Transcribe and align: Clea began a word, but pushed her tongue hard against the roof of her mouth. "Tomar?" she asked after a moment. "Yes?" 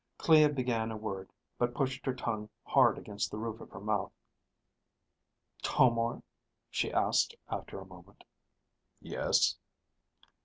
Clea 0.17 0.47
began 0.47 0.89
a 0.91 0.97
word, 0.97 1.29
but 1.59 1.75
pushed 1.75 2.07
her 2.07 2.13
tongue 2.15 2.49
hard 2.63 2.97
against 2.97 3.29
the 3.29 3.37
roof 3.37 3.61
of 3.61 3.69
her 3.69 3.79
mouth. 3.79 4.11
"Tomar?" 5.61 6.23
she 6.71 6.91
asked 6.91 7.35
after 7.51 7.79
a 7.79 7.85
moment. 7.85 8.23
"Yes?" 8.99 9.57